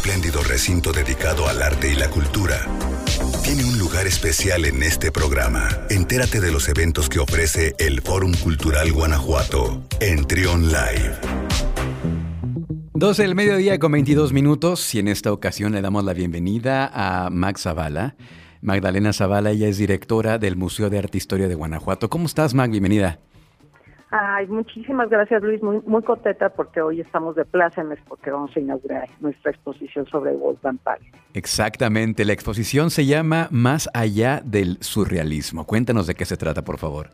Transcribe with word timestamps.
espléndido 0.00 0.42
recinto 0.42 0.92
dedicado 0.92 1.46
al 1.46 1.60
arte 1.60 1.92
y 1.92 1.94
la 1.94 2.08
cultura, 2.08 2.66
tiene 3.44 3.64
un 3.64 3.78
lugar 3.78 4.06
especial 4.06 4.64
en 4.64 4.82
este 4.82 5.12
programa. 5.12 5.68
Entérate 5.90 6.40
de 6.40 6.50
los 6.50 6.70
eventos 6.70 7.10
que 7.10 7.18
ofrece 7.18 7.74
el 7.78 8.00
Fórum 8.00 8.32
Cultural 8.32 8.90
Guanajuato 8.92 9.82
en 10.00 10.24
Trion 10.24 10.68
Live. 10.68 11.18
12 12.94 13.22
del 13.22 13.34
mediodía 13.34 13.78
con 13.78 13.92
22 13.92 14.32
minutos 14.32 14.94
y 14.94 15.00
en 15.00 15.08
esta 15.08 15.34
ocasión 15.34 15.72
le 15.72 15.82
damos 15.82 16.02
la 16.02 16.14
bienvenida 16.14 16.90
a 16.94 17.28
Max 17.28 17.64
Zavala. 17.64 18.16
Magdalena 18.62 19.12
Zavala, 19.12 19.50
ella 19.50 19.68
es 19.68 19.76
directora 19.76 20.38
del 20.38 20.56
Museo 20.56 20.88
de 20.88 20.98
Arte 20.98 21.18
e 21.18 21.20
Historia 21.20 21.46
de 21.46 21.56
Guanajuato. 21.56 22.08
¿Cómo 22.08 22.24
estás, 22.24 22.54
Mag? 22.54 22.70
Bienvenida. 22.70 23.20
Ay, 24.12 24.48
muchísimas 24.48 25.08
gracias 25.08 25.40
Luis, 25.40 25.62
muy, 25.62 25.80
muy 25.86 26.02
contenta 26.02 26.48
porque 26.48 26.82
hoy 26.82 27.00
estamos 27.00 27.36
de 27.36 27.44
plácemes 27.44 28.00
porque 28.08 28.32
vamos 28.32 28.50
a 28.56 28.60
inaugurar 28.60 29.08
nuestra 29.20 29.52
exposición 29.52 30.04
sobre 30.06 30.32
Wolfgang 30.32 30.78
Palle. 30.78 31.12
Exactamente, 31.32 32.24
la 32.24 32.32
exposición 32.32 32.90
se 32.90 33.06
llama 33.06 33.46
Más 33.52 33.88
allá 33.94 34.40
del 34.44 34.78
surrealismo. 34.80 35.64
Cuéntanos 35.64 36.08
de 36.08 36.16
qué 36.16 36.24
se 36.24 36.36
trata, 36.36 36.62
por 36.62 36.78
favor. 36.78 37.10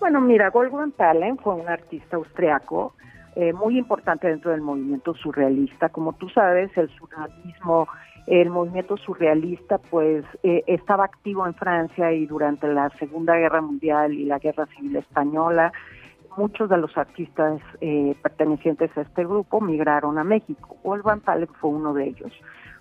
Bueno, 0.00 0.20
mira, 0.20 0.50
Wolfgang 0.50 0.90
Palle 0.90 1.36
fue 1.40 1.54
un 1.54 1.68
artista 1.68 2.16
austriaco 2.16 2.94
eh, 3.36 3.52
muy 3.52 3.78
importante 3.78 4.26
dentro 4.26 4.50
del 4.50 4.60
movimiento 4.60 5.14
surrealista. 5.14 5.88
Como 5.88 6.14
tú 6.14 6.28
sabes, 6.30 6.76
el 6.76 6.88
surrealismo, 6.90 7.86
el 8.26 8.50
movimiento 8.50 8.96
surrealista, 8.96 9.78
pues 9.78 10.24
eh, 10.42 10.64
estaba 10.66 11.04
activo 11.04 11.46
en 11.46 11.54
Francia 11.54 12.12
y 12.12 12.26
durante 12.26 12.66
la 12.66 12.90
Segunda 12.98 13.36
Guerra 13.36 13.60
Mundial 13.60 14.12
y 14.14 14.24
la 14.24 14.40
Guerra 14.40 14.66
Civil 14.66 14.96
Española 14.96 15.72
muchos 16.36 16.68
de 16.68 16.76
los 16.76 16.96
artistas 16.96 17.60
eh, 17.80 18.14
pertenecientes 18.22 18.96
a 18.96 19.02
este 19.02 19.24
grupo 19.24 19.60
migraron 19.60 20.18
a 20.18 20.24
México. 20.24 20.76
Wolfgang 20.82 21.20
Palek 21.20 21.52
fue 21.54 21.70
uno 21.70 21.94
de 21.94 22.08
ellos. 22.08 22.32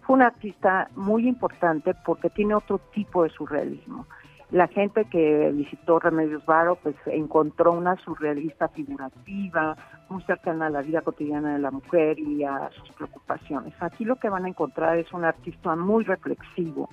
Fue 0.02 0.16
un 0.16 0.22
artista 0.22 0.90
muy 0.96 1.28
importante 1.28 1.94
porque 2.06 2.30
tiene 2.30 2.56
otro 2.56 2.80
tipo 2.94 3.24
de 3.24 3.30
surrealismo. 3.30 4.06
La 4.52 4.68
gente 4.68 5.06
que 5.06 5.52
visitó 5.52 6.00
Remedios 6.00 6.46
Varo 6.46 6.76
pues 6.76 6.96
encontró 7.08 7.72
una 7.72 7.96
surrealista 7.96 8.68
figurativa, 8.68 9.76
muy 10.10 10.22
cercana 10.24 10.68
a 10.68 10.70
la 10.70 10.82
vida 10.82 11.02
cotidiana 11.02 11.54
de 11.54 11.60
la 11.60 11.72
mujer 11.72 12.20
y 12.20 12.44
a 12.44 12.70
sus 12.70 12.92
preocupaciones. 12.92 13.74
Aquí 13.80 14.06
lo 14.06 14.18
que 14.18 14.30
van 14.30 14.46
a 14.46 14.50
encontrar 14.50 14.98
es 15.00 15.12
un 15.12 15.26
artista 15.26 15.76
muy 15.76 16.04
reflexivo 16.04 16.88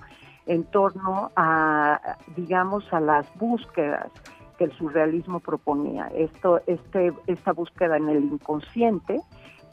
en 0.47 0.63
torno 0.63 1.31
a, 1.35 2.17
digamos, 2.35 2.91
a 2.91 2.99
las 2.99 3.27
búsquedas 3.37 4.09
el 4.63 4.71
surrealismo 4.73 5.39
proponía. 5.39 6.07
Esto, 6.15 6.61
este, 6.67 7.13
esta 7.27 7.53
búsqueda 7.53 7.97
en 7.97 8.09
el 8.09 8.23
inconsciente, 8.23 9.19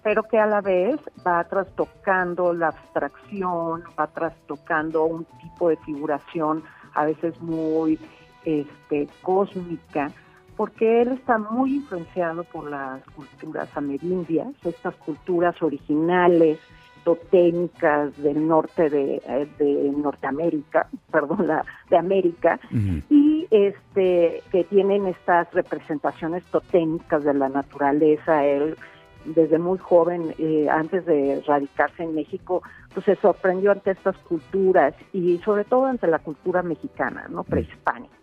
pero 0.03 0.22
que 0.22 0.39
a 0.39 0.47
la 0.47 0.61
vez 0.61 0.98
va 1.27 1.42
trastocando 1.45 2.53
la 2.53 2.69
abstracción, 2.69 3.83
va 3.98 4.06
trastocando 4.08 5.05
un 5.05 5.25
tipo 5.41 5.69
de 5.69 5.77
figuración 5.78 6.62
a 6.95 7.05
veces 7.05 7.41
muy 7.41 7.98
este, 8.45 9.08
cósmica, 9.22 10.11
porque 10.56 11.02
él 11.02 11.12
está 11.12 11.39
muy 11.39 11.77
influenciado 11.77 12.45
por 12.45 12.69
las 12.69 13.02
culturas 13.11 13.69
amerindias, 13.77 14.48
estas 14.64 14.95
culturas 14.97 15.61
originales, 15.62 16.58
totémicas 17.05 18.17
del 18.23 18.47
norte 18.47 18.91
de, 18.91 19.23
eh, 19.27 19.48
de 19.58 19.92
Norteamérica, 19.97 20.89
perdón, 21.11 21.47
la, 21.47 21.64
de 21.89 21.97
América, 21.97 22.61
y 23.08 23.28
este 23.51 24.43
que 24.51 24.65
tienen 24.65 25.07
estas 25.07 25.53
representaciones 25.53 26.45
totémicas 26.45 27.25
de 27.25 27.35
la 27.35 27.49
naturaleza. 27.49 28.45
Él 28.45 28.77
desde 29.25 29.59
muy 29.59 29.79
joven, 29.79 30.35
eh, 30.39 30.69
antes 30.71 31.05
de 31.05 31.43
radicarse 31.47 32.03
en 32.03 32.15
México, 32.15 32.63
pues 32.95 33.05
se 33.05 33.17
sorprendió 33.17 33.73
ante 33.73 33.91
estas 33.91 34.17
culturas 34.19 34.95
y 35.13 35.39
sobre 35.39 35.65
todo 35.65 35.87
ante 35.87 36.07
la 36.07 36.19
cultura 36.19 36.63
mexicana, 36.63 37.27
no 37.29 37.45
prehispánica. 37.45 38.15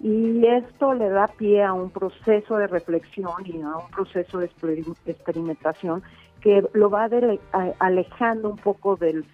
Y 0.00 0.46
esto 0.46 0.94
le 0.94 1.08
da 1.08 1.26
pie 1.26 1.64
a 1.64 1.72
un 1.72 1.90
proceso 1.90 2.56
de 2.56 2.68
reflexión 2.68 3.44
y 3.44 3.60
a 3.62 3.78
un 3.78 3.90
proceso 3.90 4.38
de 4.38 4.50
experimentación 5.06 6.02
que 6.40 6.64
lo 6.72 6.88
va 6.88 7.08
alejando 7.80 8.50
un 8.50 8.58
poco 8.58 8.94
del, 8.94 9.24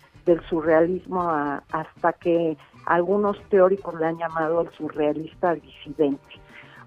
surrealismo 0.48 1.30
hasta 1.70 2.12
que 2.14 2.56
algunos 2.86 3.40
teóricos 3.48 3.98
le 3.98 4.06
han 4.06 4.18
llamado 4.18 4.62
el 4.62 4.70
surrealista 4.70 5.54
disidente, 5.54 6.40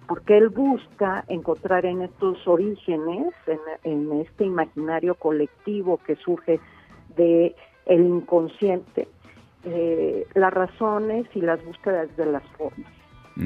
porque 0.08 0.38
él 0.38 0.50
busca 0.50 1.24
encontrar 1.28 1.86
en 1.86 2.02
estos 2.02 2.48
orígenes, 2.48 3.34
en, 3.84 4.12
este 4.22 4.46
imaginario 4.46 5.16
colectivo 5.16 6.00
que 6.06 6.16
surge 6.16 6.60
de 7.16 7.56
inconsciente, 7.88 9.08
eh, 9.64 10.26
las 10.34 10.54
razones 10.54 11.26
y 11.34 11.42
las 11.42 11.64
búsquedas 11.64 12.16
de 12.16 12.26
las 12.26 12.44
formas. 12.58 12.92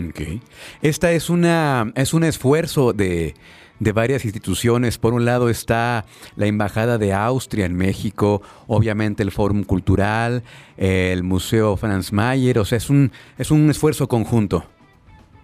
Okay. 0.09 0.41
Esta 0.81 1.11
es 1.11 1.29
una 1.29 1.91
es 1.95 2.13
un 2.13 2.23
esfuerzo 2.23 2.93
de 2.93 3.33
de 3.81 3.91
varias 3.91 4.23
instituciones. 4.25 4.99
Por 4.99 5.13
un 5.13 5.25
lado 5.25 5.49
está 5.49 6.05
la 6.35 6.45
Embajada 6.45 6.99
de 6.99 7.13
Austria 7.13 7.65
en 7.65 7.75
México, 7.75 8.41
obviamente 8.67 9.23
el 9.23 9.31
Fórum 9.31 9.63
Cultural, 9.63 10.43
el 10.77 11.23
Museo 11.23 11.75
Franz 11.77 12.13
Mayer, 12.13 12.59
o 12.59 12.65
sea, 12.65 12.77
es 12.77 12.89
un, 12.91 13.11
es 13.39 13.49
un 13.49 13.69
esfuerzo 13.71 14.07
conjunto. 14.07 14.63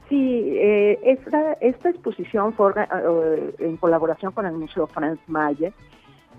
Sí, 0.08 0.54
eh, 0.56 1.00
esta, 1.04 1.54
esta 1.54 1.90
exposición 1.90 2.54
fue 2.54 2.74
eh, 2.78 3.56
en 3.60 3.76
colaboración 3.78 4.32
con 4.32 4.46
el 4.46 4.54
Museo 4.54 4.86
Franz 4.88 5.20
Mayer. 5.28 5.74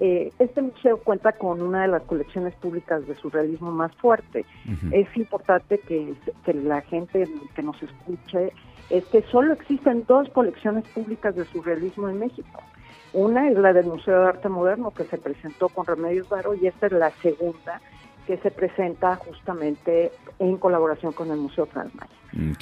Eh, 0.01 0.33
este 0.39 0.63
museo 0.63 0.99
cuenta 0.99 1.33
con 1.33 1.61
una 1.61 1.83
de 1.83 1.89
las 1.89 2.03
colecciones 2.03 2.55
públicas 2.55 3.07
de 3.07 3.17
surrealismo 3.17 3.73
más 3.73 3.95
fuerte. 3.97 4.45
Es 4.93 5.09
importante 5.17 5.79
que, 5.79 6.15
que 6.45 6.55
la 6.55 6.83
gente 6.83 7.29
que 7.55 7.63
nos 7.63 7.83
escuche 7.83 8.53
es 8.91 9.05
que 9.07 9.23
solo 9.23 9.53
existen 9.53 10.05
dos 10.07 10.29
colecciones 10.31 10.87
públicas 10.89 11.35
de 11.35 11.45
surrealismo 11.47 12.09
en 12.09 12.21
México. 12.21 12.63
Una 13.13 13.49
es 13.49 13.59
la 13.59 13.73
del 13.73 13.87
Museo 13.87 14.21
de 14.21 14.29
Arte 14.29 14.49
Moderno 14.49 14.91
que 14.91 15.05
se 15.05 15.19
presentó 15.19 15.69
con 15.69 15.87
Remedios 15.87 16.29
Varo 16.29 16.55
y 16.55 16.67
esta 16.67 16.87
es 16.87 16.93
la 16.93 17.11
segunda 17.23 17.81
que 18.27 18.37
se 18.37 18.51
presenta 18.51 19.17
justamente 19.17 20.13
en 20.39 20.59
colaboración 20.59 21.13
con 21.13 21.31
el 21.31 21.39
Museo 21.39 21.65
Franz 21.65 21.93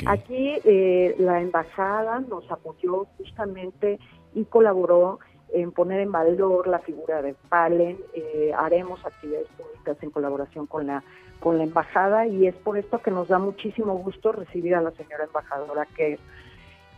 Aquí 0.06 0.54
eh, 0.64 1.16
la 1.18 1.42
embajada 1.42 2.20
nos 2.20 2.48
apoyó 2.52 3.06
justamente 3.18 3.98
y 4.32 4.44
colaboró 4.44 5.18
en 5.52 5.72
poner 5.72 6.00
en 6.00 6.12
valor 6.12 6.66
la 6.66 6.80
figura 6.80 7.22
de 7.22 7.34
Palen, 7.48 7.98
eh, 8.14 8.52
haremos 8.56 9.04
actividades 9.04 9.48
públicas 9.56 9.96
en 10.02 10.10
colaboración 10.10 10.66
con 10.66 10.86
la 10.86 11.02
con 11.40 11.58
la 11.58 11.64
embajada 11.64 12.26
y 12.26 12.46
es 12.46 12.54
por 12.54 12.78
esto 12.78 13.00
que 13.02 13.10
nos 13.10 13.28
da 13.28 13.38
muchísimo 13.38 13.94
gusto 13.98 14.32
recibir 14.32 14.74
a 14.74 14.80
la 14.80 14.90
señora 14.92 15.24
embajadora 15.24 15.86
que, 15.94 16.18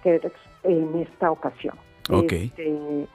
que 0.03 0.21
en 0.63 0.99
esta 0.99 1.31
ocasión. 1.31 1.75
Este, 2.09 3.07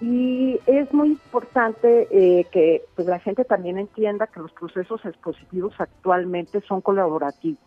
y 0.00 0.58
es 0.66 0.92
muy 0.94 1.08
importante 1.08 2.08
eh, 2.10 2.46
que 2.50 2.82
pues, 2.96 3.06
la 3.06 3.18
gente 3.18 3.44
también 3.44 3.78
entienda 3.78 4.26
que 4.26 4.40
los 4.40 4.50
procesos 4.52 5.04
expositivos 5.04 5.74
actualmente 5.78 6.62
son 6.62 6.80
colaborativos, 6.80 7.60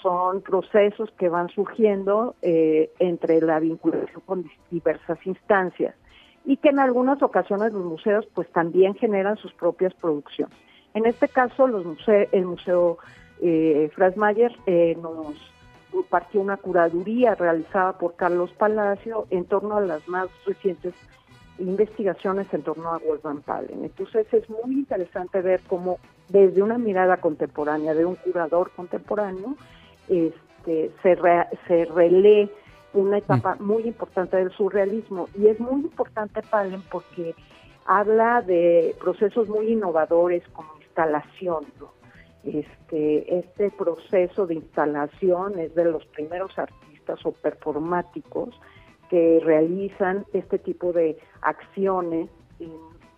son 0.00 0.42
procesos 0.42 1.10
que 1.18 1.28
van 1.28 1.48
surgiendo 1.48 2.36
eh, 2.40 2.90
entre 3.00 3.40
la 3.40 3.58
vinculación 3.58 4.22
con 4.24 4.48
diversas 4.70 5.18
instancias 5.26 5.94
y 6.46 6.56
que 6.56 6.68
en 6.68 6.78
algunas 6.78 7.20
ocasiones 7.22 7.72
los 7.72 7.84
museos 7.84 8.26
pues 8.34 8.50
también 8.52 8.94
generan 8.94 9.36
sus 9.36 9.52
propias 9.52 9.92
producciones. 9.94 10.56
En 10.94 11.04
este 11.04 11.28
caso, 11.28 11.66
los 11.66 11.84
el 12.08 12.46
Museo 12.46 12.98
eh, 13.42 13.90
Frasmayer 13.94 14.56
eh, 14.66 14.96
nos 15.02 15.34
partió 16.08 16.40
una 16.40 16.56
curaduría 16.56 17.34
realizada 17.34 17.98
por 17.98 18.16
Carlos 18.16 18.50
Palacio 18.52 19.26
en 19.30 19.44
torno 19.44 19.76
a 19.76 19.80
las 19.80 20.06
más 20.08 20.28
recientes 20.46 20.94
investigaciones 21.58 22.46
en 22.52 22.62
torno 22.62 22.92
a 22.92 22.98
Wolfgang 22.98 23.40
Palen. 23.40 23.84
Entonces 23.84 24.26
es 24.32 24.48
muy 24.48 24.74
interesante 24.74 25.40
ver 25.40 25.60
cómo 25.66 25.98
desde 26.28 26.62
una 26.62 26.78
mirada 26.78 27.16
contemporánea 27.16 27.94
de 27.94 28.04
un 28.04 28.14
curador 28.16 28.70
contemporáneo 28.76 29.56
este, 30.08 30.92
se, 31.02 31.18
se 31.66 31.84
relee 31.86 32.50
una 33.00 33.18
etapa 33.18 33.56
mm. 33.56 33.64
muy 33.64 33.82
importante 33.84 34.36
del 34.36 34.50
surrealismo. 34.52 35.28
Y 35.38 35.46
es 35.48 35.60
muy 35.60 35.82
importante 35.82 36.42
Palen 36.42 36.82
porque 36.90 37.34
habla 37.86 38.42
de 38.42 38.94
procesos 39.00 39.48
muy 39.48 39.72
innovadores 39.72 40.42
como 40.52 40.68
instalación. 40.80 41.64
Este, 42.44 43.38
este 43.38 43.70
proceso 43.70 44.46
de 44.46 44.54
instalación 44.54 45.58
es 45.58 45.74
de 45.74 45.84
los 45.84 46.04
primeros 46.06 46.56
artistas 46.58 47.18
o 47.24 47.32
performáticos 47.32 48.54
que 49.10 49.40
realizan 49.42 50.24
este 50.32 50.58
tipo 50.58 50.92
de 50.92 51.18
acciones 51.42 52.28
en 52.60 52.72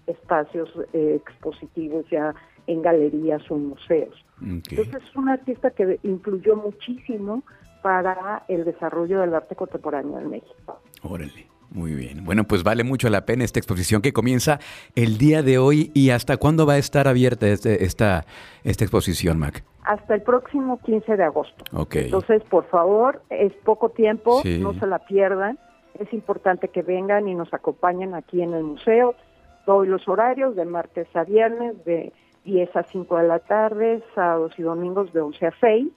espacios 0.06 0.70
eh, 0.92 1.20
expositivos 1.22 2.06
ya 2.10 2.34
en 2.66 2.82
galerías 2.82 3.42
o 3.50 3.56
museos. 3.56 4.24
Entonces 4.40 5.02
es 5.02 5.16
un 5.16 5.28
artista 5.28 5.70
que 5.70 5.98
influyó 6.02 6.56
muchísimo 6.56 7.42
para 7.88 8.44
el 8.48 8.66
desarrollo 8.66 9.20
del 9.20 9.34
arte 9.34 9.56
contemporáneo 9.56 10.18
en 10.18 10.28
México. 10.28 10.78
Órale. 11.02 11.46
Muy 11.70 11.94
bien. 11.94 12.22
Bueno, 12.24 12.44
pues 12.44 12.62
vale 12.62 12.84
mucho 12.84 13.08
la 13.08 13.24
pena 13.24 13.44
esta 13.44 13.58
exposición 13.58 14.02
que 14.02 14.12
comienza 14.12 14.58
el 14.94 15.16
día 15.16 15.42
de 15.42 15.56
hoy 15.56 15.90
y 15.94 16.10
hasta 16.10 16.36
cuándo 16.36 16.66
va 16.66 16.74
a 16.74 16.78
estar 16.78 17.08
abierta 17.08 17.46
este, 17.46 17.84
esta, 17.84 18.24
esta 18.64 18.84
exposición, 18.84 19.38
Mac. 19.38 19.64
Hasta 19.84 20.14
el 20.14 20.22
próximo 20.22 20.80
15 20.82 21.16
de 21.16 21.24
agosto. 21.24 21.64
Ok. 21.74 21.96
Entonces, 21.96 22.42
por 22.44 22.66
favor, 22.66 23.22
es 23.30 23.52
poco 23.64 23.88
tiempo, 23.90 24.42
no 24.44 24.74
se 24.74 24.86
la 24.86 24.98
pierdan. 24.98 25.58
Es 25.98 26.12
importante 26.12 26.68
que 26.68 26.82
vengan 26.82 27.26
y 27.26 27.34
nos 27.34 27.52
acompañen 27.54 28.14
aquí 28.14 28.42
en 28.42 28.52
el 28.52 28.64
museo. 28.64 29.14
Doy 29.66 29.88
los 29.88 30.06
horarios 30.08 30.56
de 30.56 30.64
martes 30.66 31.08
a 31.14 31.24
viernes 31.24 31.84
de 31.86 32.12
10 32.44 32.76
a 32.76 32.82
5 32.82 33.16
de 33.16 33.28
la 33.28 33.38
tarde, 33.38 34.02
sábados 34.14 34.52
y 34.58 34.62
domingos 34.62 35.12
de 35.12 35.20
11 35.20 35.46
a 35.46 35.54
6 35.60 35.88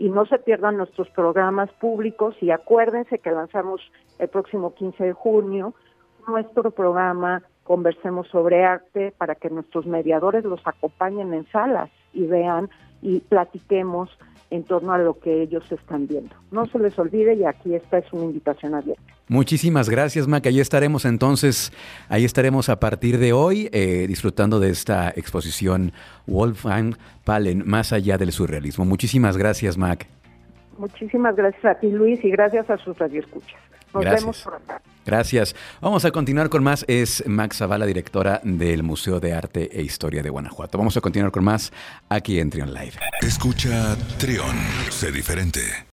y 0.00 0.08
no 0.08 0.24
se 0.24 0.38
pierdan 0.38 0.78
nuestros 0.78 1.10
programas 1.10 1.70
públicos. 1.74 2.34
Y 2.40 2.50
acuérdense 2.50 3.18
que 3.18 3.30
lanzamos 3.30 3.82
el 4.18 4.28
próximo 4.28 4.74
15 4.74 5.04
de 5.04 5.12
junio 5.12 5.74
nuestro 6.26 6.70
programa 6.70 7.42
Conversemos 7.64 8.26
sobre 8.28 8.64
Arte 8.64 9.12
para 9.18 9.34
que 9.34 9.50
nuestros 9.50 9.86
mediadores 9.86 10.44
los 10.44 10.66
acompañen 10.66 11.34
en 11.34 11.46
salas 11.52 11.90
y 12.14 12.26
vean 12.26 12.70
y 13.02 13.20
platiquemos 13.20 14.08
en 14.50 14.64
torno 14.64 14.92
a 14.92 14.98
lo 14.98 15.18
que 15.18 15.42
ellos 15.42 15.64
están 15.70 16.06
viendo. 16.06 16.34
No 16.50 16.66
se 16.66 16.78
les 16.78 16.98
olvide 16.98 17.34
y 17.34 17.44
aquí 17.44 17.74
esta 17.74 17.98
es 17.98 18.12
una 18.12 18.24
invitación 18.24 18.74
abierta. 18.74 19.02
Muchísimas 19.28 19.88
gracias, 19.88 20.26
Mac. 20.26 20.44
Ahí 20.46 20.58
estaremos 20.58 21.04
entonces, 21.04 21.72
ahí 22.08 22.24
estaremos 22.24 22.68
a 22.68 22.80
partir 22.80 23.18
de 23.18 23.32
hoy 23.32 23.68
eh, 23.72 24.06
disfrutando 24.08 24.58
de 24.58 24.70
esta 24.70 25.10
exposición 25.10 25.92
Wolfgang 26.26 26.96
Palen, 27.24 27.62
más 27.64 27.92
allá 27.92 28.18
del 28.18 28.32
surrealismo. 28.32 28.84
Muchísimas 28.84 29.36
gracias, 29.36 29.78
Mac. 29.78 30.06
Muchísimas 30.78 31.36
gracias 31.36 31.64
a 31.64 31.78
ti, 31.78 31.90
Luis, 31.90 32.24
y 32.24 32.30
gracias 32.30 32.68
a 32.70 32.76
sus 32.78 32.98
radioescuchas. 32.98 33.60
Nos 33.94 34.04
vemos 34.04 34.42
pronto. 34.42 34.74
Gracias. 35.04 35.54
Vamos 35.80 36.04
a 36.04 36.10
continuar 36.10 36.48
con 36.48 36.62
más. 36.62 36.84
Es 36.88 37.24
Max 37.26 37.58
Zavala, 37.58 37.86
directora 37.86 38.40
del 38.44 38.82
Museo 38.82 39.20
de 39.20 39.32
Arte 39.32 39.70
e 39.72 39.82
Historia 39.82 40.22
de 40.22 40.30
Guanajuato. 40.30 40.78
Vamos 40.78 40.96
a 40.96 41.00
continuar 41.00 41.32
con 41.32 41.44
más 41.44 41.72
aquí 42.08 42.38
en 42.38 42.50
Trion 42.50 42.72
Live. 42.72 42.94
Escucha 43.22 43.96
Trion, 44.18 44.56
sé 44.90 45.10
diferente. 45.10 45.60